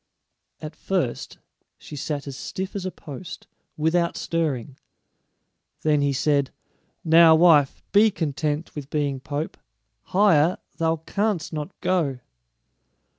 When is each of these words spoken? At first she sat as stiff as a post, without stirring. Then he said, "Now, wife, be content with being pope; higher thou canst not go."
At 0.61 0.75
first 0.75 1.37
she 1.77 1.95
sat 1.95 2.25
as 2.25 2.35
stiff 2.35 2.75
as 2.75 2.87
a 2.87 2.91
post, 2.91 3.45
without 3.77 4.17
stirring. 4.17 4.79
Then 5.83 6.01
he 6.01 6.11
said, 6.11 6.49
"Now, 7.03 7.35
wife, 7.35 7.83
be 7.91 8.09
content 8.09 8.73
with 8.73 8.89
being 8.89 9.19
pope; 9.19 9.57
higher 10.05 10.57
thou 10.77 10.95
canst 11.05 11.53
not 11.53 11.79
go." 11.81 12.17